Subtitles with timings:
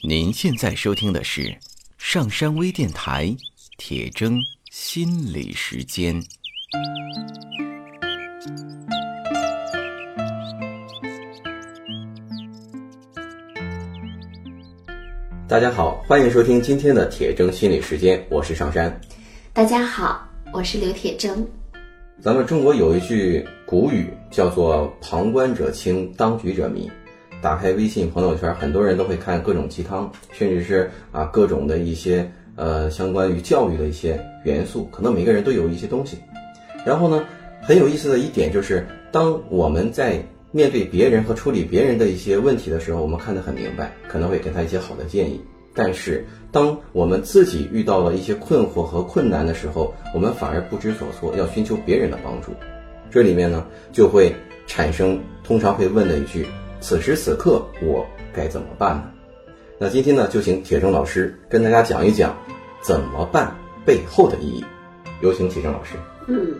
[0.00, 1.56] 您现在收听的是
[1.96, 3.32] 上山微电台
[3.78, 4.36] 铁铮
[4.70, 6.20] 心理时间。
[15.46, 19.00] 大家好，欢迎收听今天的铁铮心理时间，我是上山。
[19.52, 21.46] 大家好，我是刘铁铮。
[22.20, 26.90] 咱们中国有一句古语叫做“旁观者清，当局者迷”。
[27.42, 36.16] 打开微信朋友圈，很多人都会看各种鸡汤，甚至是啊各种的一些呃相关于教育的一些元素，可能每个人都有一些东西。
[36.86, 37.24] 然后呢，
[37.60, 45.40] 很有意思的一点就是，当我们在面对别人和处理别人的一些问题的时候，我们看得很明白，可能会给他一些好的建议。
[45.74, 52.52] 但是，当我们自己遇到了一些困惑和困难的时候，我们反而不知所措，要寻求别人的帮助。
[53.10, 54.32] 这里面呢，就会
[54.66, 56.46] 产生通常会问的一句。
[56.82, 58.04] 此时此刻我
[58.34, 59.04] 该怎么办呢？
[59.78, 62.36] 那今天呢，就请铁铮老师跟大家讲一讲
[62.82, 64.64] 怎么办背后的意义。
[65.20, 65.94] 有请铁铮老师。
[66.26, 66.54] 嗯，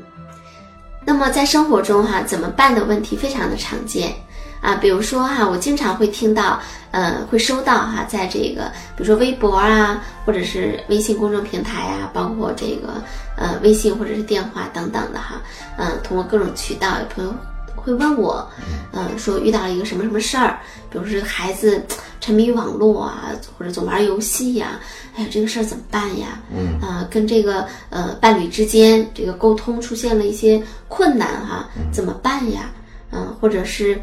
[1.05, 4.13] 那么在生活中哈，怎么办的问题非常的常见
[4.61, 4.77] 啊。
[4.77, 6.61] 比如说哈，我经常会听到，
[6.93, 13.03] 呃，会收到哈，在这个比如说微博啊，或者是微信公众平台啊，包括这个
[13.37, 15.43] 呃微信或者是电话等等的哈，
[15.77, 17.35] 嗯，通过各种渠道，有朋友。
[17.83, 18.49] 会问我，
[18.93, 21.83] 嗯，说遇到了一个什么什么事儿，比如说孩子
[22.21, 24.79] 沉迷于网络啊，或者总玩游戏呀，
[25.17, 26.41] 哎呀，这个事儿怎么办呀？
[26.55, 32.71] 嗯，啊，跟这个呃伴侣之间这个沟通出现了一些困难哈，怎么办呀？
[33.11, 34.01] 嗯，或者是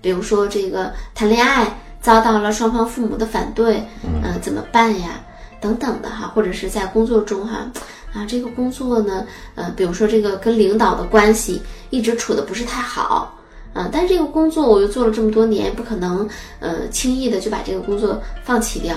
[0.00, 1.66] 比如说这个谈恋爱
[2.00, 5.20] 遭到了双方父母的反对，嗯，怎么办呀？
[5.60, 7.70] 等等的哈，或者是在工作中哈。
[8.12, 13.34] 啊，这个工作呢，呃，比如说这个跟领导的关系一直处的不是太好，
[13.74, 18.96] 啊，但是这个工作我又做了这么多年，不可能，呃，轻易的就把这个工作放弃掉，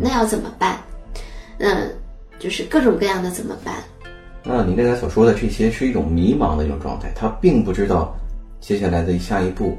[0.00, 0.80] 那要怎么办？
[1.58, 1.90] 嗯，
[2.38, 3.74] 就是各种各样的怎么办？
[4.44, 8.16] 那您刚才所说的这些是一种迷茫的一种状态，他并不知道
[8.60, 9.76] 接下来的下一步。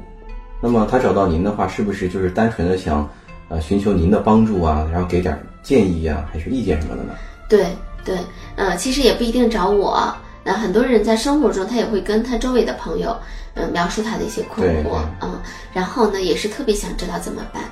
[0.60, 3.08] 那么他找到您的话，是不是就是单纯的想，
[3.48, 7.14] 呃，寻求您的帮助啊，然后给点建议啊，还是意见什么的呢？
[7.48, 7.66] 对。
[8.04, 8.18] 对，
[8.56, 10.14] 呃，其实也不一定找我。
[10.44, 13.16] 那很多人在生活中，他也会跟他周围的朋友，
[13.54, 15.40] 嗯，描述他的一些困惑，嗯，
[15.72, 17.62] 然后呢，也是特别想知道怎么办。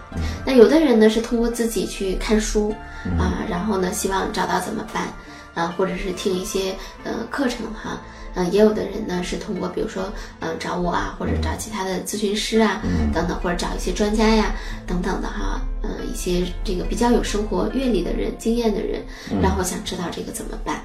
[0.46, 2.74] 那有的人呢，是通过自己去看书，
[3.18, 5.08] 啊，然后呢，希望找到怎么办，
[5.54, 8.00] 啊，或者是听一些呃课程哈。
[8.34, 12.82] 嗯，也有的人呢是通过，比如说，嗯，找我啊，或者找其他的咨询师啊，
[13.12, 14.54] 等等，或者找一些专家呀，
[14.86, 19.02] 等等的哈，嗯，一些这个比较有生活阅历的人、经验的人，
[19.42, 20.80] 然后想知道这个怎么办。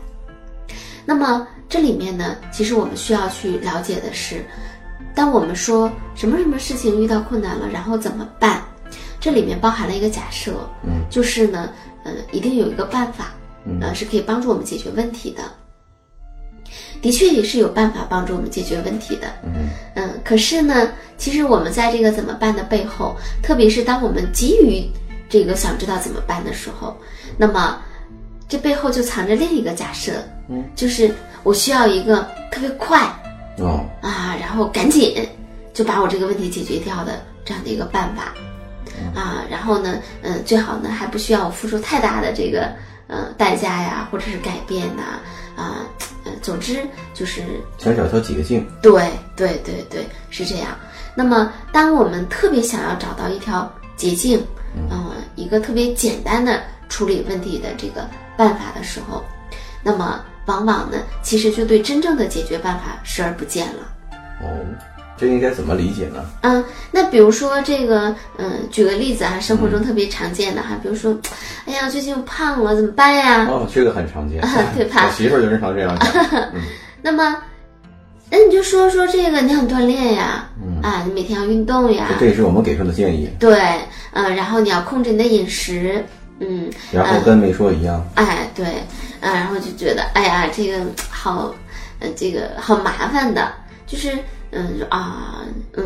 [1.05, 4.45] 那么这里面呢，其实我们需要去了解的是，
[5.15, 8.61] 当我们说什么什么事情遇到困难了，然后怎么办？
[9.19, 10.53] 这里面包含了一个假设，
[10.83, 11.69] 嗯，就是呢，
[12.03, 13.33] 呃，一定有一个办法，
[13.81, 15.43] 呃，是可以帮助我们解决问题的。
[17.01, 19.69] 的确也是有办法帮助我们解决问题的，嗯。
[19.95, 24.89] 嗯，可是呢，其实我们在这个怎么办的背后，特别是当我们急于
[25.29, 26.95] 这个想知道怎么办的时候，
[27.37, 27.79] 那么
[28.47, 30.13] 这背后就藏着另一个假设，
[30.49, 31.13] 嗯，就是
[31.43, 32.99] 我需要一个特别快，
[33.57, 33.85] 哦。
[34.01, 35.27] 啊，然后赶紧
[35.73, 38.33] 就把我这个问题解决掉的这样的一个办法，
[39.13, 42.71] 啊，然后呢，嗯，最好呢还不需要我付出太大的这个
[43.07, 45.03] 呃代价呀，或者是改变呐，
[45.55, 45.85] 啊。
[46.25, 47.41] 呃总之就是
[47.77, 50.77] 想找条捷径，对对对对，是这样。
[51.15, 59.23] 那么，当我们特别想要找到一条捷径，嗯，一个特别简单的处理问题的这个办法的时候，
[59.81, 63.83] 那么往往呢，其实就对真正的解决办法视而不见了。
[64.41, 64.96] 哦。
[65.17, 66.23] 这应该怎么理解呢？
[66.41, 71.17] 嗯，那比如说这个，嗯，举个例子啊，生活中特别常见的哈，比如说，
[71.65, 73.47] 哎呀，最近胖了，怎么办呀？
[73.49, 74.39] 哦，这个很常见，
[74.77, 75.07] 对吧？
[75.07, 76.51] 我媳妇儿就经常这样讲。
[77.01, 77.35] 那么，
[78.29, 80.47] 那你就说说这个，你想锻炼呀，
[80.83, 82.09] 啊，你每天要运动呀。
[82.19, 83.27] 这也是我们给出的建议。
[83.39, 83.59] 对，
[84.13, 86.05] 嗯，然后你要控制你的饮食，
[86.39, 86.69] 嗯。
[86.91, 88.05] 然后跟没说一样。
[88.15, 88.65] 哎，对，
[89.21, 90.79] 嗯，然后就觉得，哎呀，这个
[91.09, 91.55] 好，
[91.99, 93.51] 呃，这个好麻烦的，
[93.87, 94.11] 就是。
[94.57, 95.43] 嗯，说啊，
[95.73, 95.85] 嗯，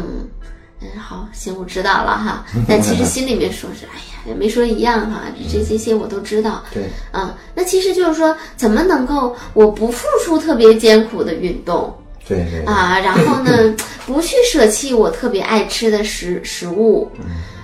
[0.80, 2.46] 嗯，好，行，我知道了哈。
[2.68, 6.64] 但其实心里面说是，哎呀也，没说一样哈，这这些我都知道。
[6.74, 11.94] 对，嗯，那其实就是说，怎么能够我不付出特别艰苦的运动？
[12.28, 12.64] 对对。
[12.64, 13.76] 啊，然后呢，
[14.08, 17.12] 不去舍弃我特别爱吃的食食物，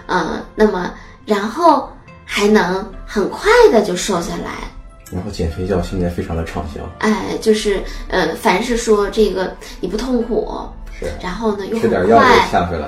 [0.08, 0.94] 嗯，那么
[1.26, 1.90] 然后
[2.26, 4.52] 还能很快的就瘦下来。
[5.10, 6.82] 然后减肥药现在非常的畅销。
[7.00, 10.68] 哎，就是呃，凡是说这个你不痛苦。
[11.00, 12.48] 是，然后呢又很快，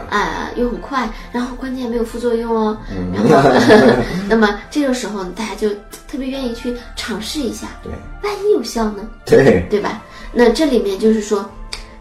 [0.09, 2.77] 啊，又很快，然后关键没有副作用哦。
[3.13, 3.49] 然后，
[4.27, 5.69] 那么这个时候，大家就
[6.07, 7.91] 特别愿意去尝试一下，对，
[8.23, 9.07] 万一有效呢？
[9.25, 10.01] 对，对吧？
[10.33, 11.47] 那这里面就是说，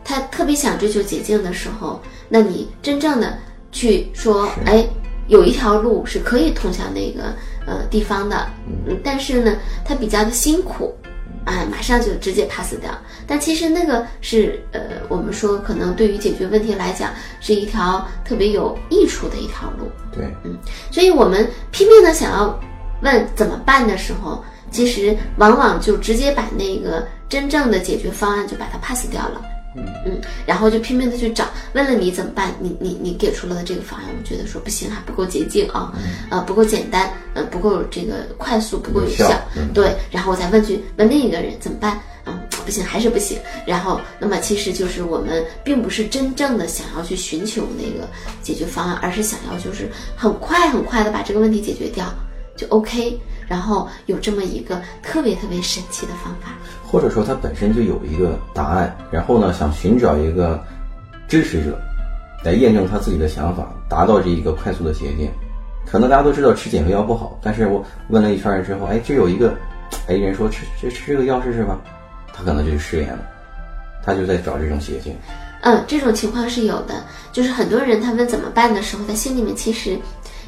[0.05, 3.37] 他特别想追求捷径的时候，那你真正的
[3.71, 4.87] 去说，哎，
[5.29, 7.35] 有一条路是可以通向那个
[7.67, 8.47] 呃地方的，
[8.87, 10.95] 嗯，但是呢，它比较的辛苦。
[11.45, 12.91] 哎，马上就直接 pass 掉。
[13.27, 19.91] 但其实那个是呃，我们说可能对于解决问题来讲，是一条特别有益处的一条路。
[20.13, 20.57] 对，嗯，
[20.91, 22.59] 所以我们拼命的想要
[23.03, 29.43] 问怎么办的时候，其实往往就直接把那个真正的解决方案就把它 pass 掉了。
[30.07, 32.55] 嗯，然后就拼命的去找，问了你怎么办？
[32.61, 35.93] 你你你给出了的这个方案，我觉得说不行，还不够捷径啊，
[36.31, 39.29] 呃，不够简单，呃，不够这个快速，不够有效。
[39.75, 42.01] 对，然后我再问去问另一个人怎么办？
[42.27, 43.39] 嗯，不行，还是不行。
[43.67, 48.07] 然后，那么其实就是我们并不是真正的想要去寻求那个
[48.43, 52.07] 解决方案，而是想要就是很快很快的把这个问题解决掉，
[52.57, 53.19] 就 OK。
[53.49, 56.53] 然后有这么一个特别特别神奇的方法。
[56.87, 60.63] 或者说他本身就有一个答案，然后呢，想寻找一个
[61.27, 61.79] 支持者
[62.45, 65.31] 来验证他自己的想法，达到这一个快速的捷径。
[65.85, 69.55] 可能大家都知道吃减肥药不好，但是我问了一圈人之后，哎，这有一个，
[70.07, 71.79] 哎，人说吃这吃这个药试试吧，
[72.33, 73.21] 他可能就失联了，
[74.05, 75.15] 他就在找这种捷径。
[75.63, 77.03] 嗯，这种情况是有的，
[77.33, 79.99] 就是很多人他们怎么办的时候，他心里面其实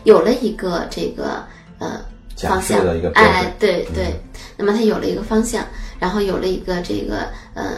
[0.04, 1.42] 有了一个这个
[1.78, 2.00] 呃
[2.48, 2.80] 方向，
[3.14, 4.14] 哎，对对，
[4.56, 5.64] 那么他有了一个方向。
[6.00, 7.72] 然后有了一个这个呃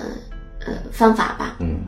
[0.64, 1.80] 呃方法吧，嗯，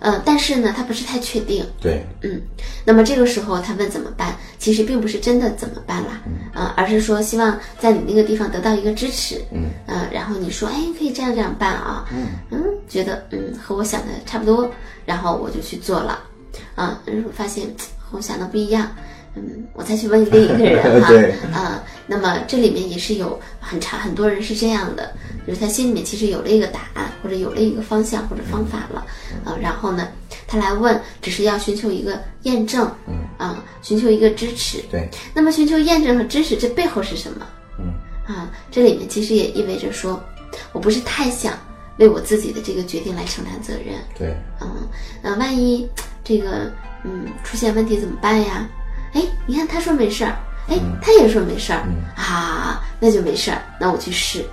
[0.00, 2.42] 呃，但是呢，他不是太确定，对，嗯，
[2.84, 6.20] 那么这个时候他问怎么办，其实并不是真的怎么办啦，
[6.52, 12.30] 啊，而是说希望在你那个地方得到一个支持，嗯，呃，然后你说，哎，可以这样这样办啊，嗯。
[12.50, 14.68] 嗯，觉得嗯和我想的差不多，
[15.04, 16.18] 然后我就去做了，
[16.74, 17.64] 啊，然后发现
[17.96, 18.90] 和我想的不一样。
[19.36, 21.12] 嗯，我再去问另一个人哈，
[21.60, 25.12] 啊，那么这里面也是有很长很多人是这样的，
[25.46, 29.06] 就是他心里面其实有了一个答案，或者有了一个方向或者方法了，
[29.44, 30.08] 啊，然后呢，
[30.46, 37.46] 他来问，只是要寻求一个验证，嗯，啊，寻求一个支持，对，那么寻求验证和支持，这背后是什么？
[37.78, 37.92] 嗯，
[38.34, 40.18] 啊，这里面其实也意味着说，
[40.72, 41.52] 我不是太想
[41.98, 44.88] 为我自己的这个决定来承担责任，对，嗯，
[45.22, 45.86] 那万一
[46.24, 46.72] 这个
[47.04, 48.66] 嗯出现问题怎么办呀？
[49.16, 50.36] 哎，你看他说没事儿，
[50.68, 51.82] 哎，他也说没事儿，
[52.16, 54.44] 啊，那就没事儿，那我去试，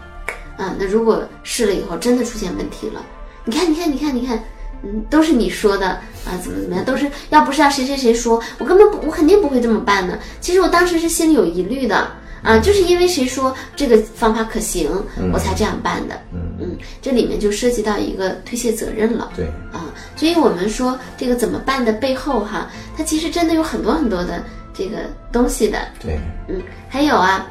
[0.55, 3.03] 啊，那如果试了以后真的出现问题了，
[3.43, 4.41] 你看，你看，你看，你看，
[4.83, 5.89] 嗯，都是你说的
[6.25, 10.17] 啊，怎么怎么样，都是要不是要谁谁谁说，我根本不，我肯定不会这么办的。
[10.39, 12.09] 其实我当时是心里有疑虑的，
[12.43, 14.91] 啊，就是因为谁说这个方法可行，
[15.31, 19.85] 我才这样办的，嗯嗯，这里面就涉及到一个推卸责任了，对，啊，
[20.15, 22.69] 所以我们说这个怎么办的背后哈。
[22.95, 24.43] 它其实真的有很多很多的
[24.73, 24.97] 这个
[25.31, 27.47] 东西的，对，嗯，还有啊，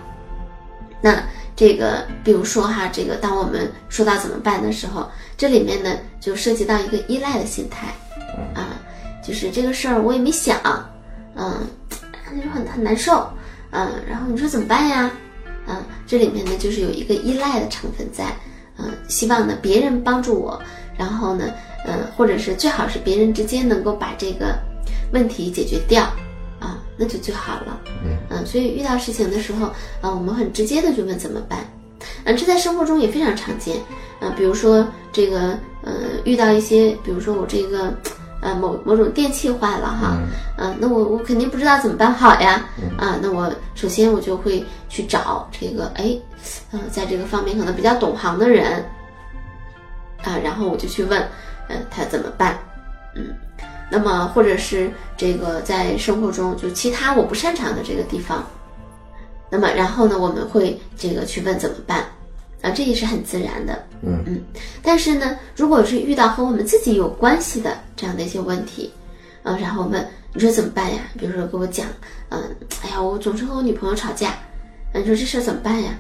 [1.01, 1.21] 那
[1.57, 7.89] 这个比如说哈，这个当我们说到怎么办的时候，这里面呢就涉及到一个依赖的心态，
[8.55, 8.77] 啊，
[9.27, 10.61] 就是这个事儿我也没想，
[11.35, 11.67] 嗯，
[12.31, 13.29] 那 就很很难受，
[13.73, 15.11] 嗯，然后你说怎么办呀？
[15.67, 15.77] 嗯，
[16.07, 18.35] 这里面呢就是有一个依赖的成分在，
[18.79, 20.63] 嗯，希望呢别人帮助我，
[20.97, 21.45] 然后呢。
[21.85, 24.57] 嗯，或者是最好是别人直接能够把这个
[25.13, 26.05] 问题解决掉，
[26.61, 27.81] 啊，那就最好了。
[28.31, 29.67] 嗯，所以遇到事情的时候，
[30.01, 31.59] 啊，我们很直接的就问怎么办。
[32.23, 33.79] 嗯，这在生活中也非常常见。
[34.21, 35.93] 啊，比如说这个，呃，
[36.25, 37.93] 遇到一些，比如说我这个，
[38.43, 40.19] 呃，某某种电器坏了哈，
[40.59, 42.69] 嗯，那我我肯定不知道怎么办好呀。
[42.99, 46.19] 啊，那我首先我就会去找这个，哎，
[46.73, 48.85] 嗯，在这个方面可能比较懂行的人，
[50.25, 51.27] 啊，然后我就去问。
[51.69, 52.59] 嗯，他怎么办？
[53.15, 53.33] 嗯，
[53.89, 58.45] 那么或者是这个在生活中就其他我不擅长的这个地方，
[59.49, 62.05] 那么然后呢，我们会这个去问怎么办？
[62.63, 63.85] 啊，这也是很自然的。
[64.01, 64.41] 嗯嗯，
[64.83, 68.91] 但是呢，如果是遇到和我们自己有关系的这样的一些问题，
[69.43, 70.03] 啊，然后问
[70.33, 71.03] 你说怎么办呀？
[71.19, 71.87] 比如说跟我讲，
[72.31, 72.43] 嗯，
[72.83, 74.39] 哎呀，我总是和我女朋友吵架，
[74.95, 75.91] 你说这事怎么办呀？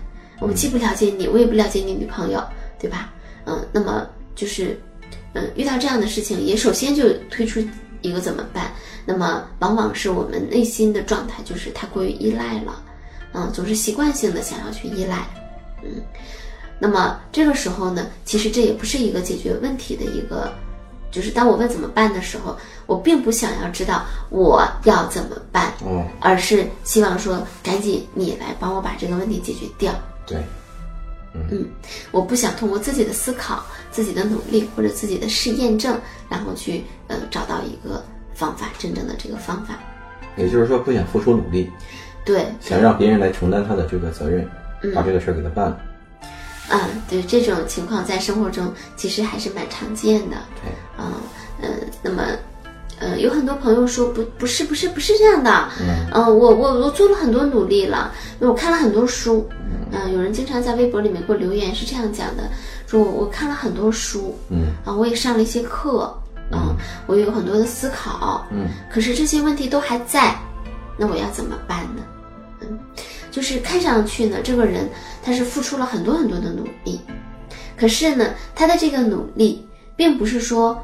[0.40, 2.42] 我既不了解你，我也不了解你女朋友，
[2.78, 3.12] 对吧？
[3.44, 4.80] 嗯，那么就是。
[5.34, 7.58] 嗯，遇到这样的事情，也首先就推出
[8.02, 8.70] 一个怎么办？
[9.06, 12.82] 那么往往是我们内心的状态就是太过于依赖了，
[13.32, 15.26] 嗯，总是习惯性的想要去依赖，
[15.82, 16.02] 嗯，
[16.82, 20.52] 那么这个时候呢，其实这也不是一个解决问题的一个，
[21.12, 29.92] 就是当我问怎么办的时候，我并不想要知道我要怎么办，嗯，而是希望说赶紧你来帮我把这个问题解决掉，
[30.26, 30.42] 对，
[31.34, 31.68] 嗯，
[32.10, 35.96] 我不想通过自己的思考、自己的努力或者自己的试验证，
[36.28, 39.78] 然后去呃找到一个方法，真正的这个方法。
[40.36, 41.70] 也就是说，不想付出努力，
[42.24, 44.44] 对，想让别人来承担他的这个责任，
[44.92, 45.80] 把这个事儿给他办了。
[46.72, 50.36] 嗯，对，这种情况在生活中其实还是蛮常见的。
[50.62, 51.12] 对，啊，
[51.60, 51.68] 嗯，
[52.02, 52.22] 那么，
[52.98, 55.68] 呃，有很多朋友说不，不是，不是，不是这样的。
[56.14, 59.46] 嗯，我我我做了很多努力了，我看了很多书。
[59.92, 62.50] 嗯，有人经常在微博里面给我留言，是这样讲的：
[62.86, 64.34] 说我我看了很多书。
[64.48, 66.12] 嗯，啊，我也上了一些课。
[66.54, 66.74] 嗯，
[67.06, 68.46] 我有很多的思考。
[68.50, 70.34] 嗯，可是这些问题都还在，
[70.98, 72.02] 那我要怎么办呢？
[73.32, 73.34] 嗯。
[73.34, 74.86] 就是看上去呢，这个人
[75.24, 77.00] 他是付出了很多很多的努力，
[77.76, 80.78] 可是呢，他的这个努力并不是说，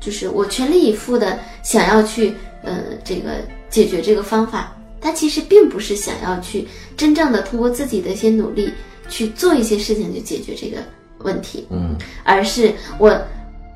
[0.00, 8.72] 就是我全力以赴的想要去呃这个解决这个方法，他其实并不是想要去真正的通过自己的一些努力
[9.08, 10.78] 去做一些事情去解决这个
[11.18, 11.94] 问题，嗯，
[12.24, 13.14] 而是我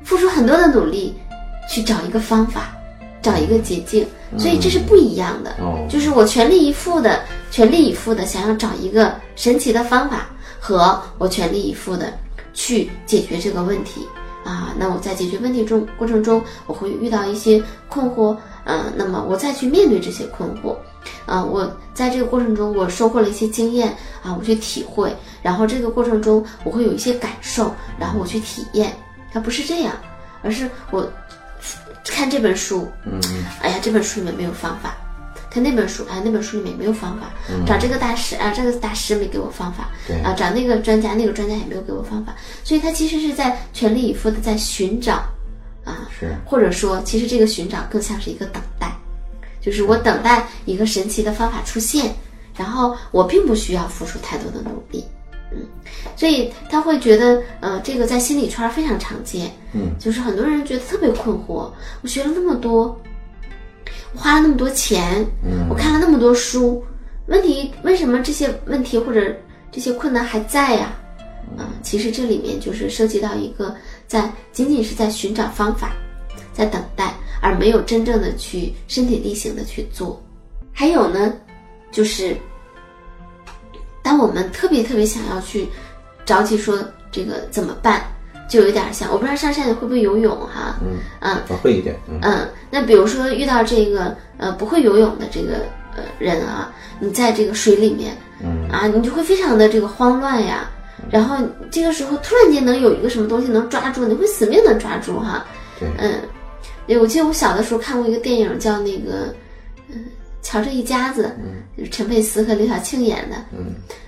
[0.02, 1.14] 付出很多的努力
[1.70, 2.75] 去找一个方法。
[3.26, 4.06] 找一个捷径，
[4.38, 5.56] 所以这是不一样的。
[5.90, 10.28] 就是我全力以赴的、全力以赴的想要找一个神奇的方法，
[10.60, 12.12] 和我全力以赴的
[12.54, 14.06] 去解决这个问题
[14.44, 14.72] 啊。
[14.78, 20.76] 那我在解决问题中过程中，我会遇到一些困惑，嗯，那么我再去面对这些困惑，
[21.26, 23.88] 啊，我在这个过程中我收获了一些经验
[24.22, 28.92] 啊，我去体会，然后这个过程中我会有一些感受，然后我去体验。
[29.32, 29.92] 它不是这样，
[30.44, 31.04] 而是我。
[32.06, 33.20] 看这本书，嗯，
[33.60, 34.96] 哎呀，这本书里面没有方法。
[35.50, 37.30] 看那本书，哎，那本书里面没有方法。
[37.66, 39.88] 找这个大师啊，这个大师没给我方法。
[40.06, 42.34] 对啊，找那个专家，那个专家也没有给我方法。
[42.62, 45.14] 所以他其实是在全力以赴的在寻找，
[45.84, 48.92] 啊，是，或者说，其实这个寻找更像是一个等待，
[49.60, 52.14] 就是我等待一个神奇的方法出现，
[52.54, 55.02] 然后我并不需要付出太多的努力。
[55.56, 55.66] 嗯，
[56.16, 59.50] 所以他会觉得，呃，这个在心理圈非常常见。
[59.72, 61.70] 嗯，就是很多人觉得特别困惑。
[62.02, 63.00] 我学了那么多，
[64.12, 66.84] 我花了那么多钱，嗯，我看了那么多书，
[67.26, 69.34] 问题为什么这些问题或者
[69.72, 70.94] 这些困难还在呀？
[71.56, 73.74] 啊，其实这里面就是涉及到一个
[74.06, 75.92] 在仅仅是在寻找方法，
[76.52, 80.22] 在等待，而没有真正的去身体力行的去做。
[80.72, 81.32] 还有呢，
[81.90, 82.36] 就是。
[84.06, 85.66] 当我们特别特别想要去
[86.24, 86.78] 着急说
[87.10, 88.00] 这个怎么办，
[88.48, 90.76] 就有点像我不知道上山你会不会游泳哈？
[90.80, 91.96] 嗯嗯，我会一点。
[92.22, 95.54] 嗯，那比如说遇到这个呃不会游泳的这个
[95.96, 100.70] 呃人啊，你在这个水里面，嗯啊，你就会非常的这个慌乱呀。
[101.10, 101.36] 然后
[101.68, 105.44] 这个时候突然间能有一个什么东西能抓住，你会死命的抓住哈。
[105.80, 109.34] 对，嗯，我记得我小的时候看过一个电影叫那个。
[110.46, 111.34] 瞧这一家子，
[111.76, 113.34] 就是陈佩斯和刘晓庆演的，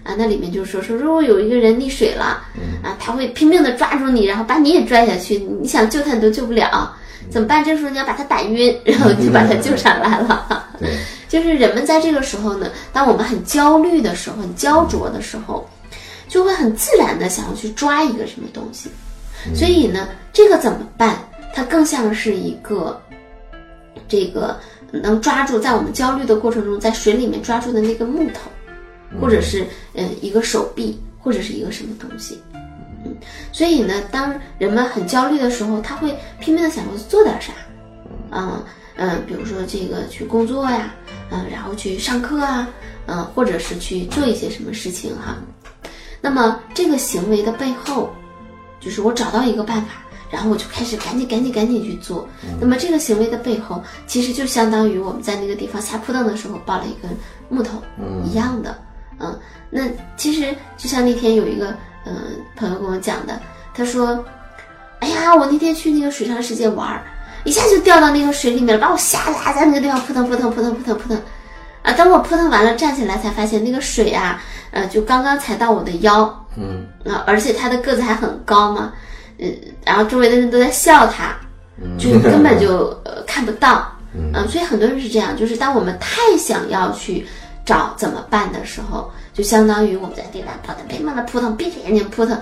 [0.05, 2.41] 啊，那里面就是说说，如果有一个人溺水了，
[2.81, 6.95] 啊，他会拼命的抓住你，然后把你也拽下去，你想救他你都救不了，
[7.29, 7.65] 怎么办？
[7.65, 10.69] 这时候你要把他打晕，然后就把他救上来了。
[10.79, 10.89] 对，
[11.29, 15.69] 就是人们在这个时候呢，当我们很焦虑的时候、很焦灼的时候，
[16.29, 18.89] 就会很自然的想要去抓一个什么东西，
[19.57, 21.19] 所以呢，这个怎么办？
[21.53, 23.03] 它更像是一个
[24.07, 24.57] 这个。
[24.91, 28.51] 能抓住在我们焦虑的过程中，在水里面抓住的那个木头，
[29.21, 32.41] 或者是嗯一个手臂，或者是一个什么东西，
[33.05, 33.15] 嗯，
[33.53, 37.53] 所以呢，当人们很焦虑的时候，他会拼命的想要做点啥，
[38.31, 38.63] 嗯
[38.97, 40.95] 嗯，比如说这个去工作呀，
[41.31, 42.69] 嗯，然后去上课啊，
[43.07, 45.37] 嗯，或者是去做一些什么事情哈。
[46.21, 48.11] 那么这个行为的背后，
[48.81, 50.03] 就是我找到一个办法。
[50.31, 52.29] 然后我就开始赶紧赶紧赶紧去做。
[52.61, 57.11] 那么这个行为的背后，其实就相当于我们在那个地方下扑腾的时候抱了一根
[57.49, 57.83] 木头
[58.25, 58.77] 一样的。
[59.21, 59.37] 嗯，
[59.71, 59.83] 那
[60.17, 62.15] 其实就像那天有一个嗯
[62.55, 63.41] 朋友跟我讲的，
[63.75, 64.25] 他说
[65.01, 67.03] ：“哎呀，我那天去那个水上世界玩，
[67.45, 71.21] 一下就掉到那个水里面了，把我吓得在那个地方扑腾扑腾扑腾扑腾扑腾。
[71.83, 76.47] 啊，等我扑腾完了站起来，才发现那个水啊，呃，就刚刚才到我的腰。
[76.57, 78.93] 嗯，啊，而且他的个子还很高嘛。”
[79.39, 79.55] 嗯，
[79.85, 81.37] 然后周围的人都在笑他，
[81.99, 87.27] 就根本就 呃看不到，嗯，所以很多人是这样，就是当我们太想要去
[87.65, 92.39] 找怎么办的时候，就相当于我们在地上扑腾，别忙的扑腾，闭着眼睛扑腾，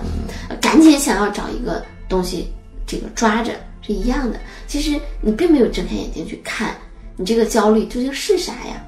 [0.59, 2.51] 赶紧想要找一个东西
[2.85, 3.51] 这个抓着
[3.81, 4.39] 是一样的。
[4.65, 6.75] 其实你并没有睁开眼睛去看，
[7.15, 8.83] 你这个焦虑究竟是啥呀？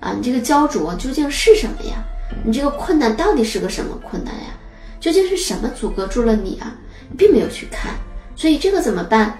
[0.00, 2.02] 啊，你这个焦灼究竟是什么呀？
[2.44, 4.50] 你这个困难到底是个什么困难呀？
[4.98, 6.74] 究竟是什么阻隔住了你啊？
[7.16, 7.94] 并没有去看，
[8.36, 9.38] 所以这个怎么办？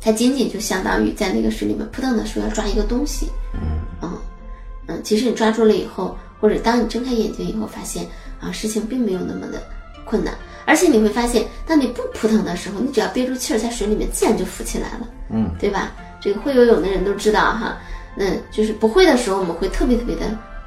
[0.00, 3.60] 它仅仅就相当于在那个水里面扑腾的时候要抓一个东西，嗯。
[4.02, 4.18] 嗯
[4.90, 8.06] 嗯，其实你抓住了以后，或者当你睁开眼睛以后，发现
[8.40, 9.62] 啊，事情并没有那么的
[10.06, 10.32] 困难，
[10.64, 15.92] 而且你会发现，当你不扑腾的时候，你只要憋住气儿在水里面，自然就浮起来了，嗯，对吧？
[16.22, 17.76] 这个会游泳的人都知道哈，
[18.16, 20.22] 那就是不会的时候，我们会特别特别的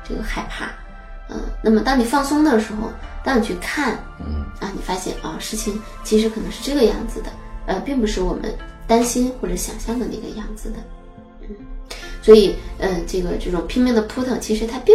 [0.08, 0.70] 这个害怕，
[1.32, 2.90] 嗯，那么当你放松的时候，
[3.24, 7.30] 当你去看，嗯，啊，你发现啊，事情其实可能是这个样子的，
[7.66, 8.54] 呃，并不是我们
[8.86, 10.78] 担心或者想象的那个样子的，
[11.42, 11.48] 嗯，
[12.22, 14.94] 所以，嗯，这个这种拼命的扑腾，其实它并，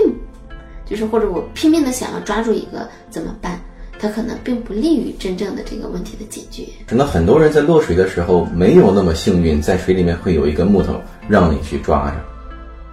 [0.85, 3.59] 就是或者我拼命的想要抓住一个怎么办？
[3.99, 6.71] 它可能并不利于真正的这个问题的解决。
[6.87, 12.17] 可能很多人在落水的时候没有那么幸运，在水里面会有一根木头让你去抓着。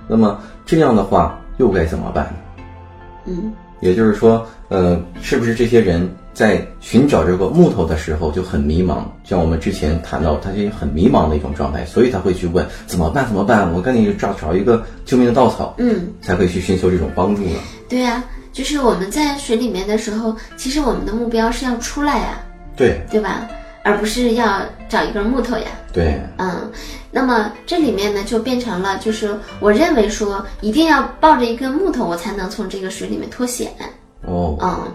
[0.07, 2.35] 那么这样的话又该怎么办呢？
[3.25, 9.03] 嗯，也就是说，呃，是不是这些人在寻找这个木头的时候就很迷茫？
[9.23, 13.25] 像我们之前谈到，他就很迷茫的一种状态，所以他会去问怎么办？
[13.25, 13.71] 怎么办？
[13.73, 17.55] 我赶紧找找一个救命的稻草，嗯，才会去寻求这种帮助呢。
[17.87, 22.41] 对呀、就是我们在水里面的时候，其实我们的目标是要出来呀，
[22.75, 23.47] 对对吧？
[23.83, 25.67] 而不是要找一根木头呀。
[25.91, 26.71] 对，嗯，
[27.11, 33.71] 那么这里面呢，就变成了，就是我认为说，一定要抱着一根木头，我才能从这个水里面脱险。
[34.25, 34.91] 哦，嗯，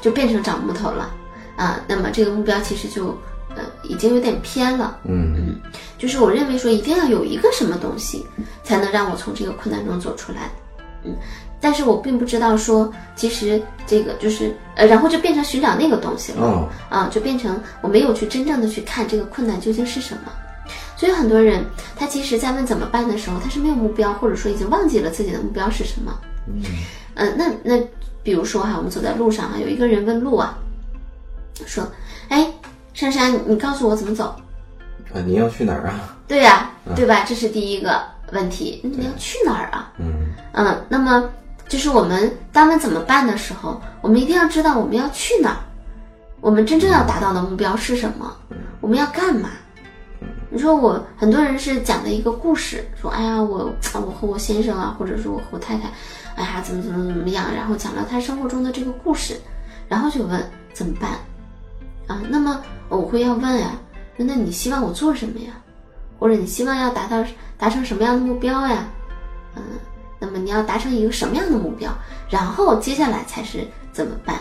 [0.00, 1.10] 就变成找木头了
[1.56, 1.80] 啊。
[1.86, 3.08] 那么这个目标其实就
[3.56, 4.98] 呃已经有点偏了。
[5.04, 5.60] 嗯
[5.98, 8.24] 就是我认为说，一定要有一个什么东西，
[8.62, 10.50] 才能让我从这个困难中走出来。
[11.04, 11.14] 嗯，
[11.60, 16.42] 但是我并不知道说，其实这个就是呃，然后就变成寻找那个东西了。
[16.46, 20.32] 哦，啊，就变成我没有去真正的去看这个困难究竟是什么。
[20.96, 21.64] 所以很多人
[21.96, 26.12] 他其实，在问怎么办的时候，他是没有目标，或者说已经忘记了自己的目标是什么。
[26.46, 26.62] 嗯
[27.14, 27.80] 呃，那那
[28.22, 30.56] 比如说哈，我们走在路上啊，有一个人问路啊，
[31.66, 31.86] 说，
[32.28, 32.46] 哎，
[32.94, 34.34] 珊珊，你告诉我怎么走？
[35.12, 36.16] 啊，你要去哪儿啊？
[36.28, 37.24] 对呀、对吧？
[37.26, 39.92] 这是第一个问题，你要去哪儿啊？
[39.98, 41.24] 嗯嗯，那么
[41.68, 45.58] 就是我们当问怎么办的时候，我们一定要知道我们要去哪儿，
[46.40, 48.34] 我们真正要达到的目标是什么，
[48.80, 49.50] 我们要干嘛。
[50.50, 55.90] 你说我很多人是讲的一个故事，说哎呀我我和我先生啊，或者是我和我太太，
[56.36, 59.38] 哎呀怎么怎么怎么样，然后讲了他生活中的这个故事，
[59.88, 61.10] 然后就问怎么办
[62.06, 62.22] 啊？
[62.30, 63.72] 那么我会要问呀，
[64.16, 65.52] 那你希望我做什么呀？
[66.18, 67.22] 或者你希望要达到
[67.58, 68.88] 达成什么样的目标呀？
[69.54, 69.62] 嗯，
[70.18, 71.90] 那么你要达成一个什么样的目标？
[72.28, 74.36] 然后接下来才是怎么办？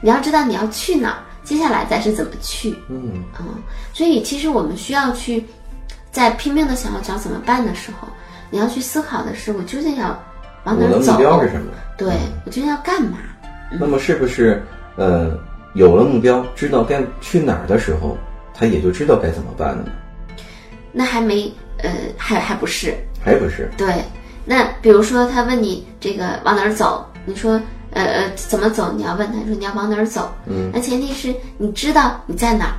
[0.00, 2.70] 你要知道你要去哪儿，接下来再是怎么去。
[2.88, 3.46] 嗯嗯，
[3.92, 5.44] 所以其实我们需要去
[6.10, 8.08] 在拼命的想要找怎么办的时候，
[8.50, 10.08] 你要去思考的是我究竟要
[10.64, 11.16] 往哪我的目儿走？
[11.16, 11.72] 标是什么？
[11.96, 13.18] 对我究竟要干嘛？
[13.80, 14.62] 那么是不是
[14.96, 15.38] 呃
[15.74, 18.18] 有了目标，知道该去哪儿的时候，
[18.52, 19.92] 他也就知道该怎么办了呢？
[20.92, 23.70] 那还没呃，还还不是还不是？
[23.78, 23.86] 对。
[24.44, 27.60] 那比如说他问你这个往哪儿走，你说
[27.92, 28.92] 呃呃怎么走？
[28.92, 30.32] 你要问他说你要往哪儿走？
[30.46, 32.74] 嗯那前提是你知道你在哪儿，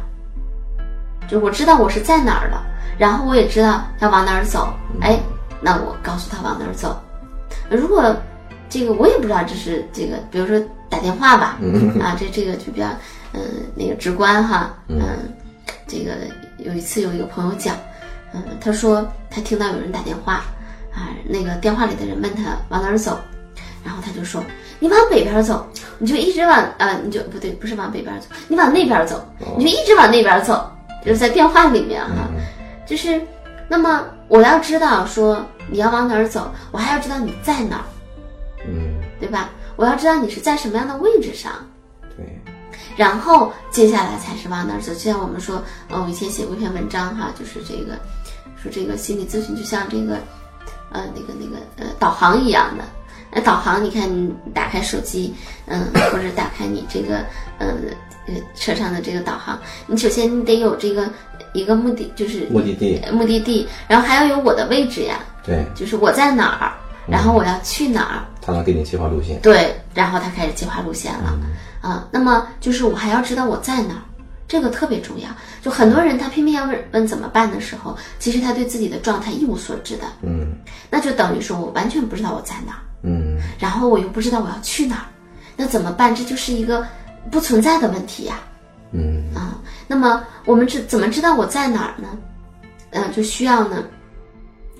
[1.28, 2.63] 就我知道我是在哪儿了，
[2.97, 5.19] 然后我也知道要往哪儿走，哎，
[5.62, 6.99] 那我告诉他往哪儿走。
[7.69, 8.15] 如果
[8.69, 11.58] 这个我也不知道这是这个，比如说打电话吧，
[12.02, 12.88] 啊，这这个就比较
[13.36, 13.41] 嗯、
[13.73, 15.02] 那个直观哈，嗯，
[15.88, 16.12] 这个
[16.60, 17.76] 有一次有一个朋友讲，
[18.34, 20.43] 嗯，他说他听到有人打电话，
[20.94, 23.20] 啊，那个电话里的人问他往哪儿走，
[23.84, 24.44] 然后他就说
[24.80, 29.26] 你往北边走，你就一直往呃，你就不对，不是往北边走，你往那边走，
[29.58, 30.72] 你就一直往那边走，
[31.04, 32.30] 就是在电话里面哈、
[32.86, 33.22] 就是
[33.68, 37.86] 那么我要知道说你要往哪儿走，我还要知道你在哪儿，
[38.68, 39.50] 嗯，对吧？
[39.76, 41.52] 我要知道你是在什么样的位置上，
[42.16, 42.40] 对，
[42.96, 44.94] 然后接下来才是往哪儿走。
[44.94, 47.98] 就像我们说，呃，我以前写过一篇文章哈，就是这个
[48.56, 50.20] 说这个心理咨询就像这个
[50.94, 52.84] 呃那个那个呃导航一样的。
[53.36, 55.34] 那导航，你看你打开手机，
[55.66, 57.18] 嗯，或者打开你这个
[57.58, 57.74] 呃
[58.28, 61.10] 呃车上的这个导航，你首先你得有这个
[61.54, 66.74] 一个目的，就是目的地，目的地，然后还要有我的位置呀，对，就是我在哪儿，
[67.08, 69.42] 然后我要去哪儿，他能给你计划路线。
[69.42, 71.36] 对，然后他开始计划路线了，
[71.82, 74.02] 啊，那么就是我还要知道我在哪儿，
[74.54, 75.28] 这个特别重要。
[75.63, 80.54] 就很多人他偏偏要问问怎么办的时候，其实他对自己的状态一无所知的，嗯
[80.92, 85.06] 那就等于说我完全不知道我在哪儿，嗯然后我又不知道我要去哪儿，
[85.58, 86.13] 那怎么办？
[86.13, 86.86] 这就是一个
[87.32, 88.36] 不存在的问题呀、
[88.92, 92.10] 嗯啊，那么我们知怎么知道我在哪儿呢？
[92.92, 93.84] 嗯、就需要呢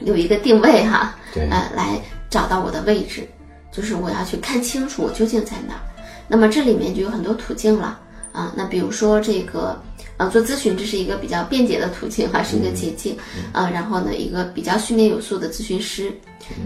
[0.02, 3.28] 有一个定位哈，对呃，来找到我的位置，
[3.72, 5.82] 就是我要去看清楚我究竟在哪儿。
[6.28, 8.00] 那么这里面就有很多途径了
[8.34, 9.80] 啊，那比如说这个，
[10.18, 13.16] 呃，做咨询这是一个比较便捷的途径哈，是一个捷径
[13.52, 13.70] 啊。
[13.70, 16.12] 然后呢，一个比较训练有素的咨询师，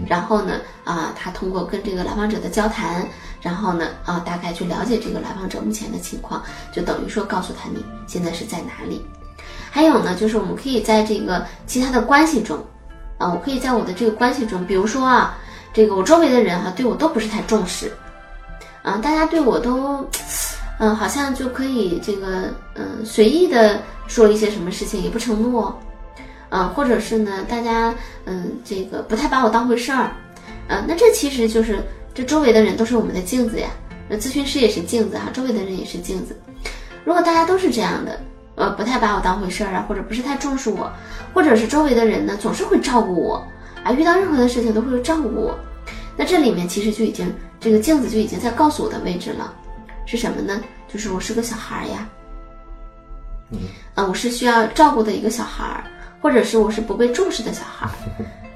[0.06, 0.54] 然后呢，
[0.84, 3.06] 啊，他通过跟这个来访者的交谈，
[3.42, 9.04] 然后呢，啊，大概去了解这个来访者目前的情况，就等于说告诉他你现在是在哪里。
[9.70, 12.58] 还有呢，就是我们可以在这个其他的关系中，
[13.18, 15.36] 啊，我可以在我的这个关系中，比如说啊，
[15.74, 17.92] 这个我周围的人哈，对我都不是太重视，
[18.82, 20.02] 啊，大家对我都。
[20.78, 25.76] 嗯，好像就可以这个，嗯，随意的说一些什么事情，也不承诺，
[26.50, 27.92] 嗯，或者是呢，大家，
[28.26, 30.12] 嗯，这个不太把我当回事儿，
[30.68, 31.80] 嗯，那这其实就是
[32.14, 33.68] 这周围的人都是我们的镜子呀，
[34.08, 36.36] 那咨询师也是镜子哈，周围的人也是镜子。
[37.04, 38.20] 如果大家都是这样的，
[38.54, 40.88] 呃，不太把我当回事儿啊，或者不是太重视我，
[41.34, 43.44] 或者是周围的人呢总是会照顾我，
[43.82, 45.58] 啊，遇到任何的事情都会照顾我，
[46.16, 49.52] 那这里面其实就已经这个镜子就已经在告诉我的位置了。
[50.10, 50.58] 是什么呢？
[50.90, 52.08] 就是我是个小孩呀，
[53.50, 53.58] 嗯，
[53.94, 55.84] 啊，我是需要照顾的一个小孩，
[56.22, 57.86] 或者是我是不被重视的小孩。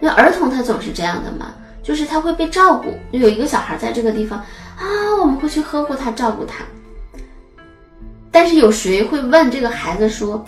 [0.01, 2.95] 因为儿童他总是这样的嘛，就是他会被照顾。
[3.11, 4.39] 有一个小孩在这个地方
[4.79, 4.83] 啊，
[5.21, 6.65] 我们会去呵护他，照顾他。
[8.31, 10.43] 但是有谁会问这个孩子说：“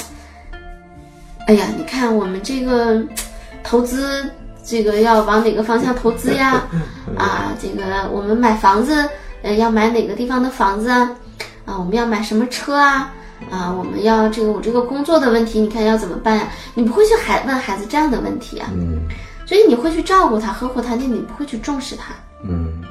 [1.47, 3.05] 哎呀，你看我们这个
[3.63, 4.25] 投资，
[4.65, 6.67] 这个要往哪个方向投资呀？
[7.19, 9.07] 啊，这个我们买房子。”
[9.45, 11.11] 呃，要买哪个地方的房子啊？
[11.67, 13.13] 啊，我们要买什么车啊？
[13.51, 16.49] 啊，我们要这个我这个工作的问题，你看要怎么办呀？
[16.73, 18.71] 你不会去孩问孩子这样的问题啊？
[18.73, 19.03] 嗯，
[19.45, 22.15] 所以你会去照顾他、呵护他，但你不会去重视他。
[22.43, 22.83] 嗯，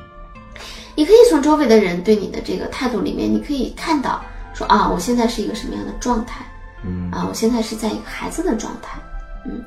[0.93, 6.45] 你可以从周围的人对你的这个态度里面，你可以看到说啊，我现在是一个什么样的状态？
[6.85, 8.99] 嗯，啊，我现在是在一个孩子的状态。
[9.45, 9.63] 嗯，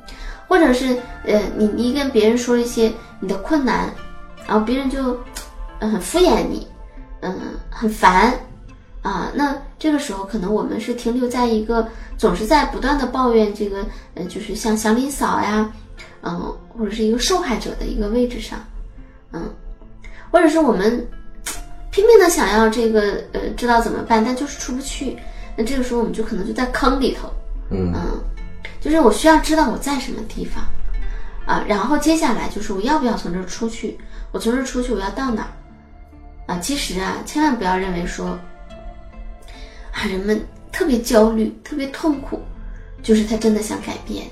[0.47, 3.91] 或者是呃，你你跟别人说一些你的困难，
[4.47, 5.19] 然后别人就
[5.81, 6.65] 嗯很敷衍你。
[7.29, 8.33] 嗯，很烦，
[9.03, 11.87] 啊，那这个时候可能我们是停留在一个
[12.17, 13.85] 总是在不断的抱怨这个，
[14.15, 15.71] 呃，就是像祥林嫂呀，
[16.23, 18.59] 嗯，或者是一个受害者的一个位置上，
[19.33, 19.43] 嗯，
[20.31, 21.07] 或者是我们
[21.91, 25.17] 拼命的想要这个，呃，知道怎么办，但就是出不去，
[25.57, 27.31] 那这个时候我们就可能就在坑里头，
[27.71, 27.93] 嗯，
[28.81, 30.65] 就是我需要知道我在什么地方，
[31.47, 33.99] 啊，然后接下来就是我要不要从这儿出去，
[34.33, 35.51] 我从这儿出去我要到哪儿？
[36.47, 38.39] 啊，其实啊，千万不要认为说，
[39.93, 42.41] 啊，人们特别焦虑、特别痛苦，
[43.03, 44.27] 就是他真的想改变，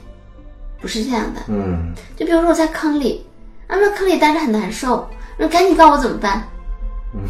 [0.81, 1.41] 不是这样的。
[1.49, 3.27] 嗯，就比如说我在坑里，
[3.67, 6.43] 啊，那坑里待着很难受，那赶紧告诉我怎么办，
[7.15, 7.21] 嗯，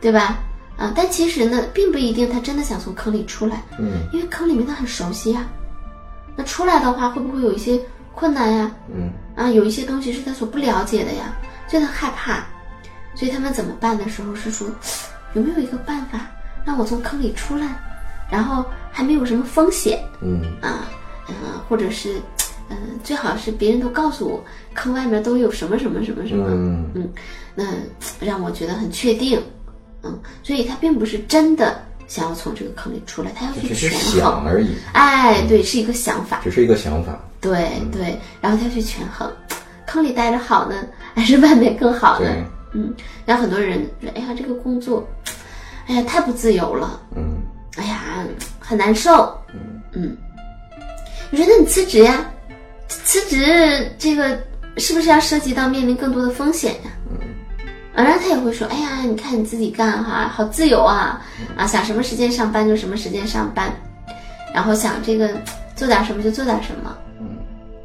[0.00, 0.38] 对吧？
[0.78, 5.46] 啊，但其实呢，并不一定他真的想从坑里出来，嗯，因为坑里面他很熟悉呀，
[6.34, 7.78] 那出来的话会不会有一些
[8.14, 8.70] 困难呀？
[8.88, 11.36] 嗯，啊，有一些东西是他所不了解的呀，
[11.68, 12.46] 所以他害怕。
[13.14, 14.68] 所以他们怎么办的时候是说，
[15.34, 16.20] 有没有一个办法
[16.64, 17.66] 让我从坑里出来，
[18.30, 20.42] 然后还没有什么风险，嗯。
[20.60, 20.86] 啊，
[21.28, 21.34] 嗯，
[21.68, 22.16] 或者是，
[22.68, 24.44] 嗯，最好是别人都告诉我
[24.74, 26.90] 坑外面都有什么什么什么什么，嗯。
[26.94, 27.08] 嗯，
[27.54, 27.64] 那
[28.24, 29.40] 让我觉得很确定，
[30.02, 34.44] 嗯，所以他并不是真的想要从这个坑里出来，他要去权衡。
[34.46, 39.30] 而已，哎，对，是一个想法，只是一个想法，对对，然后他要去权衡，
[39.86, 40.76] 坑里待着好呢，
[41.14, 42.28] 还是外面更好呢？
[42.72, 42.92] 嗯，
[43.26, 45.06] 然后很多人说：“哎呀，这个工作，
[45.86, 47.36] 哎呀，太不自由了。”嗯，
[47.76, 48.24] 哎呀，
[48.58, 49.38] 很难受。
[49.52, 50.16] 嗯嗯，
[51.30, 52.24] 你说那你辞职呀？
[52.88, 54.38] 辞职这个
[54.78, 56.90] 是不是要涉及到面临更多的风险呀？
[57.10, 57.18] 嗯，
[57.94, 61.22] 然后他也会说：“哎呀，你看你自己干哈，好自由啊！
[61.56, 63.70] 啊，想什么时间上班就什么时间上班，
[64.54, 65.30] 然后想这个
[65.76, 67.36] 做点什么就做点什么。”嗯，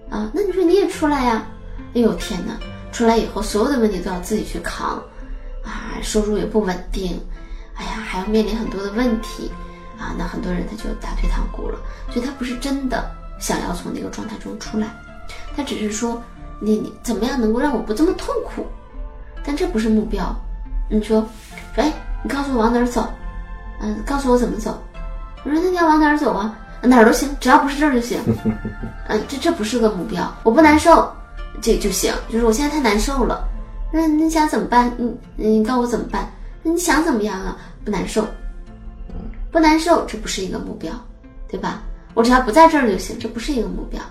[0.09, 1.45] 啊，那你说你也出来呀？
[1.93, 2.53] 哎呦天哪！
[2.97, 4.99] 出来以后，所有的问题都要自己去扛，
[5.63, 7.21] 啊，收入也不稳定，
[7.75, 9.51] 哎呀，还要面临很多的问题，
[9.99, 11.77] 啊，那很多人他就打退堂鼓了，
[12.09, 14.87] 所以他不是真的想要从那个状态中出来，
[15.55, 16.19] 他只是说，
[16.59, 18.65] 你你怎么样能够让我不这么痛苦，
[19.45, 20.35] 但这不是目标。
[20.89, 21.23] 你说，
[21.75, 23.07] 哎，你告诉我往哪儿走，
[23.79, 24.75] 嗯，告诉我怎么走。
[25.43, 26.57] 我说那你要往哪儿走啊？
[26.81, 28.19] 哪儿都行，只要不是这儿就行。
[29.07, 31.13] 嗯，这这不是个目标，我不难受。
[31.61, 33.47] 这就行，就是我现在太难受了，
[33.91, 34.93] 那你想怎么办？
[34.97, 36.31] 你你告诉我怎么办？
[36.63, 37.57] 那你想怎么样啊？
[37.83, 38.27] 不难受，
[39.51, 40.93] 不难受，这不是一个目标，
[41.47, 41.81] 对吧？
[42.13, 44.01] 我只要不在这儿就行，这不是一个目标，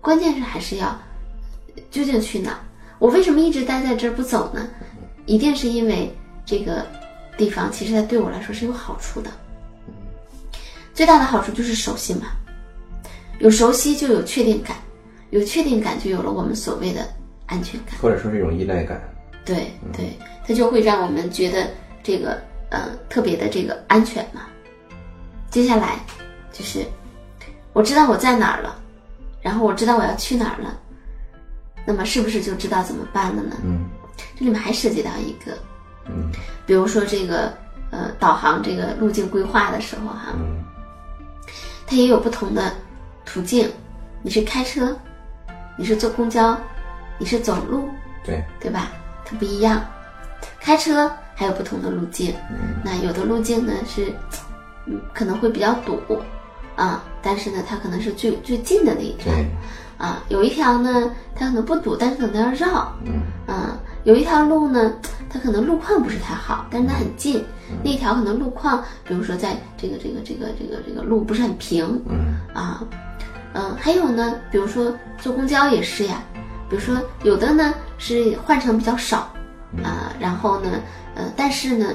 [0.00, 0.98] 关键是还是要
[1.90, 2.58] 究竟去哪？
[2.98, 4.68] 我为什么一直待在这儿不走呢？
[5.26, 6.86] 一定是因为这个
[7.36, 9.30] 地方其实它对我来说是有好处的，
[10.92, 12.26] 最大的好处就是熟悉嘛，
[13.38, 14.76] 有熟悉就有确定感。
[15.34, 17.04] 有确定感，就有了我们所谓的
[17.46, 19.02] 安全感，或者说是一种依赖感。
[19.44, 20.16] 对对，
[20.46, 21.68] 它就会让我们觉得
[22.04, 24.42] 这个呃特别的这个安全嘛。
[25.50, 25.98] 接下来
[26.52, 26.86] 就是
[27.72, 28.80] 我知道我在哪儿了，
[29.42, 30.78] 然后我知道我要去哪儿了，
[31.84, 33.56] 那么是不是就知道怎么办了呢？
[33.64, 33.88] 嗯
[34.38, 35.58] 这里面还涉及到一个，
[36.06, 36.30] 嗯
[36.64, 37.52] 比如说这个
[37.90, 40.62] 呃导航这个路径规划的时候哈，嗯
[41.88, 42.72] 它也有不同的
[43.24, 43.68] 途径，
[44.22, 44.96] 你是开车，
[45.76, 46.56] 你是坐公交，
[47.18, 47.88] 你是走路，
[48.24, 48.92] 对，对吧？
[49.24, 49.82] 它不一样。
[50.60, 52.76] 开车还有不同的路径，嗯。
[52.84, 54.12] 那有的路径呢是，
[54.86, 55.98] 嗯，可能会比较堵，
[56.76, 59.32] 啊，但是呢，它可能是最最近的那一条，
[59.98, 63.22] 啊，有一条呢，它可能不堵，但是可能要绕，嗯。
[63.46, 64.92] 啊，有一条路呢，
[65.28, 67.44] 它可能路况不是太好，但是它很近，
[67.82, 72.36] 那条可能路况，比如说在这个这个这个这个这个路不是很平，嗯。
[72.54, 72.82] 啊，
[73.54, 76.22] 嗯，还有呢，比如说坐公交也是呀，
[76.68, 79.32] 比如说有的呢是换乘比较少
[79.82, 80.70] 啊，然后呢，
[81.14, 81.94] 呃，但是呢，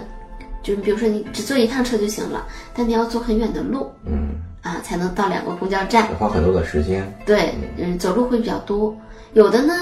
[0.64, 6.08] 就是比如说你只坐一趟车就行了，但你要走很远的路嗯，啊，才能到两个公交站。
[6.18, 7.06] 花很多的时间。
[7.26, 8.96] 对，嗯，走路会比较多。
[9.34, 9.74] 有的呢，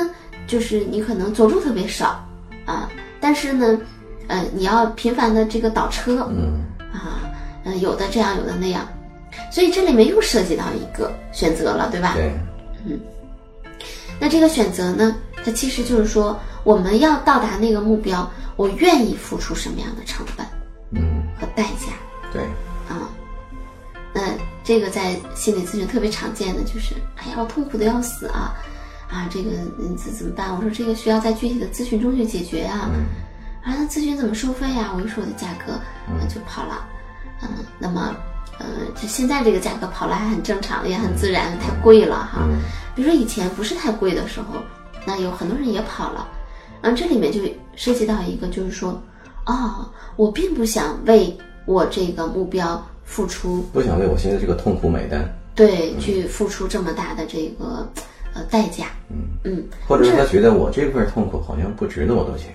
[0.47, 2.27] 就是你可能走路特别少
[2.65, 2.89] 啊，
[3.21, 3.79] 但是呢，
[4.27, 7.21] 呃，你要频繁的这个倒车嗯啊，
[7.63, 8.87] 呃，有的这样，有的那样，
[9.51, 12.13] 所以这里面又涉及到一个选择了，对吧？
[12.15, 12.31] 对，
[12.85, 12.99] 嗯
[14.19, 20.45] 那这个选择呢，它其实就是说，我们要到达那个目标，我愿意付出什么样的成本
[20.91, 21.93] 嗯和代价
[22.33, 22.41] 对，
[22.89, 23.09] 啊？
[24.13, 24.21] 那
[24.63, 28.55] 这个在心理咨询特别常见的就是，哎呀，我痛苦的要死啊！
[29.07, 30.53] 啊，这个嗯怎怎么办？
[30.55, 32.89] 我说这个需要在具体的咨询中去解决啊。
[33.63, 35.79] 啊，那咨询怎么收费呀、我一说我的价格，
[36.19, 36.87] 那就跑了。
[37.43, 38.15] 嗯，那么，
[38.59, 38.65] 呃，
[38.95, 42.39] 就现在这个价格跑了还很正常，也很自然，太贵了哈。
[42.49, 42.59] 嗯
[42.95, 44.55] 比如说以前不是太贵的时候，
[45.05, 46.27] 那有很多人也跑了。
[46.81, 47.39] 然后，这里面就
[47.75, 48.99] 涉及到一个，就是说，
[49.45, 55.23] 哦，我并不想为我这个目标付出，不想为我现在这个痛苦买单。
[55.53, 57.87] 对，去付出这么大的这个
[58.33, 58.85] 呃代价。
[59.11, 62.47] 嗯嗯，或者是他觉得我这份痛苦好像不值那么多钱。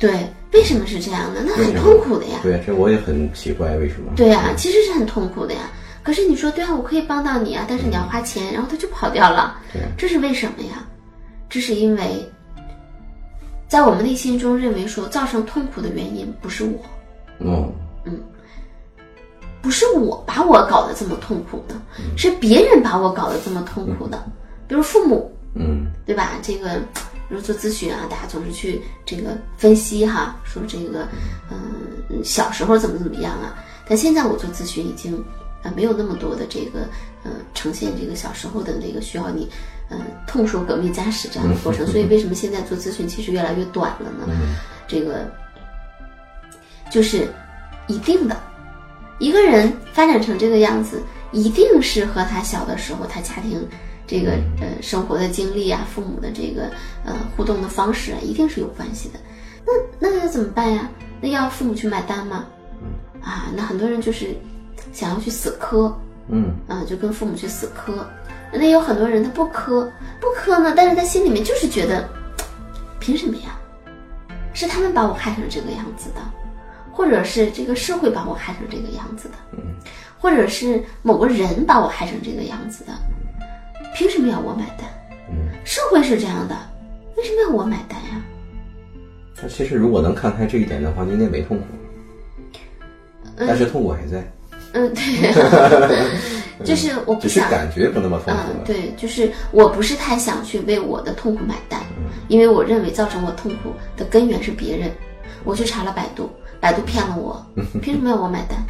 [0.00, 1.42] 对，为什么是这样的？
[1.46, 2.40] 那很痛苦的呀。
[2.42, 4.10] 对呀，这我也很奇怪，为什么？
[4.16, 5.70] 对呀、其实是很痛苦的呀。
[6.02, 10.84] 可是你说，对啊，我可以帮到你啊，但是你要花钱，然后他就跑掉了，对， 这是为什么呀？
[11.50, 12.26] 这是因为，
[13.68, 16.80] 在我们内心中认为说，造成痛苦的原因不是我，
[18.04, 18.18] 嗯
[19.62, 21.74] 不是我把我搞得这么痛苦的，
[22.16, 24.18] 是别人把我搞得这么痛苦的，
[24.66, 26.30] 比如父母，嗯对吧？
[26.40, 26.80] 这个，
[27.30, 31.06] 比如做咨询啊，大家总是去这个分析哈，说这个，
[31.48, 33.54] 嗯，小时候怎么怎么样啊？
[33.88, 35.24] 但现在我做咨询已经，
[35.62, 36.80] 呃，没有那么多的这个，
[37.22, 39.48] 呃，呈现这个小时候的那个需要你，
[39.90, 41.86] 嗯、痛说革命家史这样的过程。
[41.86, 44.26] 所以为什么现在做咨询其实越来越短了呢？
[44.88, 45.32] 这个
[46.90, 47.28] 就是
[47.86, 48.36] 一定的，
[49.20, 53.64] 一个人发展成这个样子，一定是和他小的时候他家庭
[54.10, 56.68] 这个呃生活的经历啊，父母的这个
[57.04, 59.20] 呃互动的方式啊，一定是有关系的。
[59.64, 60.90] 那那要怎么办呀？
[61.20, 62.44] 那要父母去买单吗？
[63.22, 64.34] 啊，那很多人就是
[64.92, 65.96] 想要去死磕，
[66.28, 68.04] 嗯啊，就跟父母去死磕。
[68.52, 72.08] 那有很多人他不磕，不磕呢，但是他心里面就是觉得，
[72.98, 73.56] 凭什么呀？
[74.52, 76.20] 是他们把我害成这个样子的，
[76.90, 79.36] 或者是这个社会把我害成这个样子的，
[80.18, 82.92] 或者是某个人把我害成这个样子的，
[83.94, 84.88] 凭什么要我买单？
[85.30, 85.48] 嗯。
[85.64, 86.56] 社会是这样的，
[87.16, 88.22] 为什么要我买单呀？
[89.40, 91.64] 他其实如果能看开这一点的话，应该没痛苦，
[93.36, 94.22] 但是痛苦还在，
[94.72, 96.04] 嗯，对，
[96.64, 97.50] 就是我不只是想。
[97.50, 98.64] 感觉不那么痛苦嗯，了。
[98.66, 101.80] 对，就是我不是太想去为我的痛苦买单，
[102.28, 104.90] 因为我认为造成我痛苦的根源是别人。
[105.42, 106.28] 我去查了百度，
[106.60, 107.42] 百度骗了我，
[107.80, 108.62] 凭什么要我买单？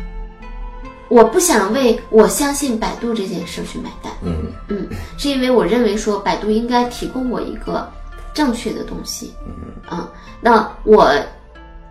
[1.10, 4.52] 我不想为我相信百度这件事去买单，嗯。
[4.68, 7.90] 嗯，是因为我认为说百度应该提供我一个
[8.32, 9.52] 正确的东西，嗯，
[9.88, 10.08] 啊，
[10.40, 11.12] 那我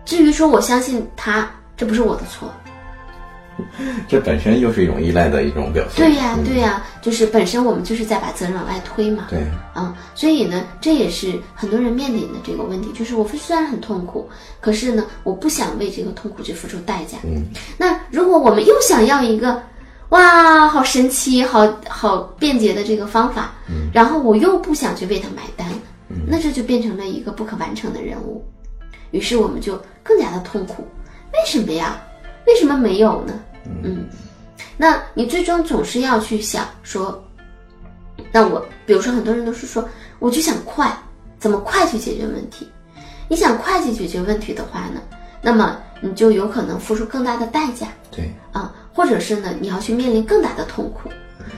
[0.06, 2.50] 至于说我相信他，这不是我的错，
[4.08, 6.04] 这本身又是一种依赖的一种表现。
[6.04, 9.44] 对呀，嗯对呀，就是本身我们就是在把责任往外推嘛，对，
[9.74, 14.28] 嗯，所以呢，这也是很多人面临的这个问题，就是我虽然很痛苦，
[14.60, 17.18] 可是呢，我不想为这个痛苦去付出代价。
[17.24, 17.44] 嗯，
[17.78, 19.62] 那如果我们又想要一个，
[20.10, 25.68] 哇，好神奇，好好便捷的这个方法，嗯然后我又不想去为它买单，
[26.26, 28.44] 那这就变成了一个不可完成的任务，
[29.12, 30.84] 于是我们就更加的痛苦。
[31.32, 31.96] 为什么呀？
[32.46, 33.32] 为什么没有呢？
[33.64, 34.06] 嗯，
[34.76, 37.22] 那你最终总是要去想说，
[38.32, 40.96] 那我比如说很多人都是说，我就想快，
[41.38, 42.68] 怎么快去解决问题？
[43.28, 45.00] 你想快去解决问题的话呢，
[45.40, 51.08] 那么你就有可能付出更大的代价对，啊，或者是呢，你要去面临更大的痛苦。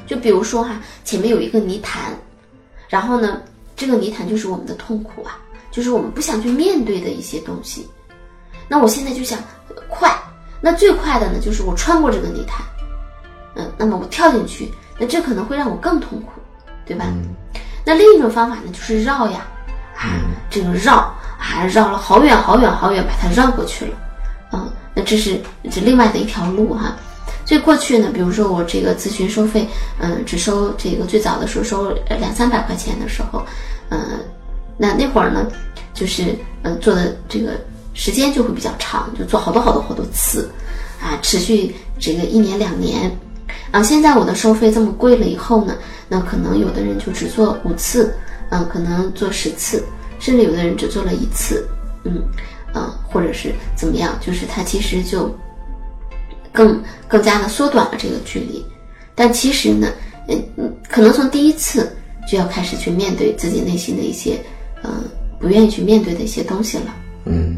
[0.07, 2.13] 就比如说哈，前面有一个泥潭，
[2.89, 3.41] 然后呢，
[3.75, 7.89] 这个泥潭就是我们的痛苦啊，就是我们不想去面对的一些东西。
[8.69, 9.39] 那我现在就想
[9.89, 10.15] 快，
[10.63, 12.65] 那最快的呢，就是我穿过这个泥潭，
[13.57, 16.41] 嗯，那么我跳进去，那这可能会让我更痛苦，
[16.87, 17.05] 对吧？
[17.85, 19.41] 那另一种方法呢，就是绕呀，
[19.97, 20.95] 啊，这个绕
[21.37, 23.97] 啊，绕了好远好远好远，把它绕过去了，
[24.53, 26.95] 嗯，那这是这另外的一条路哈。
[27.45, 33.45] 所以过去呢，比如说我这个咨询收费，嗯，只收这个最早的时候收两三百块钱的时候，
[33.89, 34.21] 嗯，
[34.79, 35.45] 那那会儿呢，
[35.93, 37.61] 就是嗯做的这个
[37.95, 40.51] 时间就会比较长，就做好多好多好多次，
[41.01, 43.11] 啊，持续这个一年两年，
[43.71, 45.77] 啊，现在我的收费这么贵了以后呢。
[46.09, 48.15] 那可能有的人就只做五次，
[48.51, 49.83] 嗯，可能做十次，
[50.19, 51.67] 甚至有的人只做了一次，
[52.05, 52.23] 嗯，
[52.75, 55.35] 嗯，或者是怎么样，就是他其实就
[56.53, 58.63] 更更加的缩短了这个距离。
[59.15, 59.89] 但其实呢，
[60.29, 61.91] 嗯嗯，可能从第一次
[62.31, 64.39] 就要开始去面对自己内心的一些，
[64.85, 65.03] 嗯，
[65.41, 66.95] 不愿意去面对的一些东西了。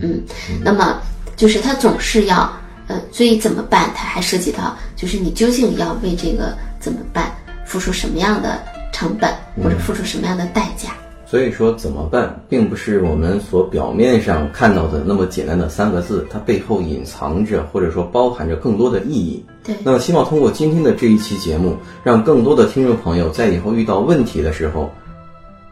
[0.02, 1.00] 嗯嗯，那么
[1.36, 2.50] 就是他总是要，
[2.86, 3.90] 呃，所以怎么办？
[3.94, 7.32] 他还涉及到，就是你究竟要为这个怎么办？
[7.66, 10.90] 付出什么样的成本，或者付出什么样的代价？
[11.26, 19.44] 所以说，怎么办，并不是我们所表面上看到的那么简单的三个字，它背后隐藏着或者说包含着更多的意义。
[19.64, 19.74] 对。
[19.82, 24.92] 那么，希望通过今天的这一期节目，让更多的听众朋友在以后遇到问题的时候，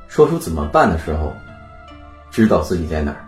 [0.08, 1.32] 说出怎么办的时候，
[2.32, 3.24] 知道自己在哪儿，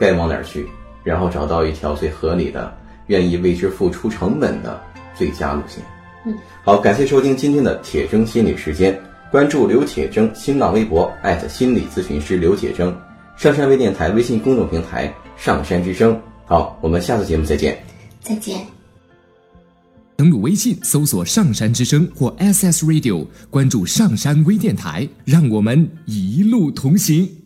[0.00, 0.66] 该往哪儿去，
[1.04, 2.74] 然后找到一条最合理的、
[3.08, 4.82] 愿意为之付出成本的
[5.14, 5.84] 最佳路线。
[6.24, 6.34] 嗯，
[6.64, 8.98] 好，感谢收听今天的铁铮心理时间，
[9.30, 12.94] 关注刘铁铮新浪微博艾特心理咨询师刘铁铮，
[13.36, 16.18] 上山微电台微信公众平台上山之声。
[16.46, 17.78] 好，我们下次节目再见。
[18.22, 18.58] 再见。
[20.16, 27.39] 登录微信搜索“上山之声”或 SS Radio，关注上山微电台，让我们一路同行。